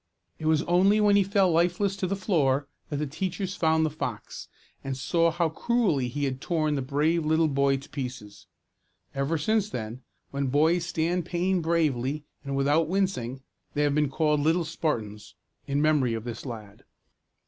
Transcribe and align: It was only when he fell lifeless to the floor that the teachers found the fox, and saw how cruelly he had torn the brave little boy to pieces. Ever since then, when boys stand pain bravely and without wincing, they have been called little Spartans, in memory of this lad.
It 0.39 0.47
was 0.47 0.63
only 0.63 0.99
when 0.99 1.15
he 1.15 1.21
fell 1.23 1.51
lifeless 1.51 1.95
to 1.97 2.07
the 2.07 2.15
floor 2.15 2.67
that 2.89 2.97
the 2.97 3.05
teachers 3.05 3.55
found 3.55 3.85
the 3.85 3.91
fox, 3.91 4.47
and 4.83 4.97
saw 4.97 5.29
how 5.29 5.49
cruelly 5.49 6.07
he 6.07 6.23
had 6.23 6.41
torn 6.41 6.73
the 6.73 6.81
brave 6.81 7.23
little 7.23 7.47
boy 7.47 7.77
to 7.77 7.87
pieces. 7.87 8.47
Ever 9.13 9.37
since 9.37 9.69
then, 9.69 10.01
when 10.31 10.47
boys 10.47 10.87
stand 10.87 11.27
pain 11.27 11.61
bravely 11.61 12.23
and 12.43 12.55
without 12.55 12.87
wincing, 12.87 13.43
they 13.75 13.83
have 13.83 13.93
been 13.93 14.09
called 14.09 14.39
little 14.39 14.65
Spartans, 14.65 15.35
in 15.67 15.83
memory 15.83 16.15
of 16.15 16.23
this 16.23 16.47
lad. 16.47 16.83